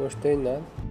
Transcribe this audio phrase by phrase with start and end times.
[0.00, 0.89] Gostei nada.